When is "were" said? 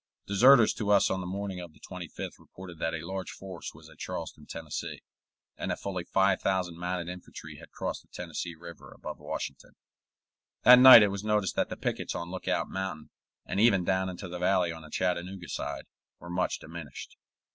16.17-16.31